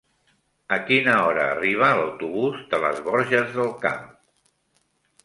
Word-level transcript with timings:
A 0.77 0.77
quina 0.85 1.17
hora 1.25 1.43
arriba 1.49 1.89
l'autobús 1.99 2.57
de 2.73 2.79
les 2.87 3.05
Borges 3.09 3.55
del 3.59 3.71
Camp? 3.85 4.09